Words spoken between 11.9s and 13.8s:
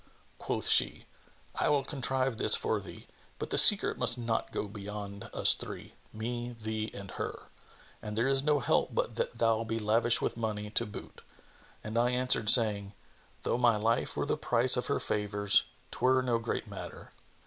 I answered, saying, 'Though my